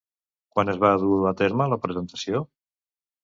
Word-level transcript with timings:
Quan 0.53 0.71
es 0.71 0.79
va 0.83 0.89
dur 1.03 1.19
a 1.31 1.35
terme 1.41 1.67
la 1.73 1.79
presentació? 1.85 2.41